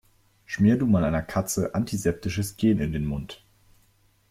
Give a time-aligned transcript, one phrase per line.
[0.47, 3.45] Schmier du mal einer Katze antiseptisches Gel in den Mund.